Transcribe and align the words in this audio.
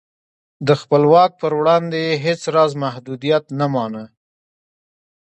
د 0.67 0.69
خپل 0.81 1.01
واک 1.13 1.31
پر 1.41 1.51
وړاندې 1.59 1.97
یې 2.07 2.13
هېڅ 2.25 2.41
راز 2.55 2.71
محدودیت 2.83 3.43
نه 3.59 3.67
مانه. 3.73 4.03